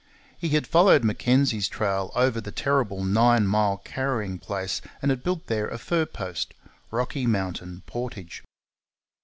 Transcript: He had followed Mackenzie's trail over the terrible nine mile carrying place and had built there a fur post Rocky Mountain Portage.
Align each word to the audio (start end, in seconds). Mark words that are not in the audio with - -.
He 0.35 0.49
had 0.49 0.65
followed 0.65 1.03
Mackenzie's 1.03 1.67
trail 1.67 2.11
over 2.15 2.41
the 2.41 2.51
terrible 2.51 3.03
nine 3.03 3.45
mile 3.45 3.77
carrying 3.77 4.39
place 4.39 4.81
and 4.99 5.11
had 5.11 5.21
built 5.21 5.45
there 5.45 5.67
a 5.67 5.77
fur 5.77 6.07
post 6.07 6.55
Rocky 6.89 7.27
Mountain 7.27 7.83
Portage. 7.85 8.43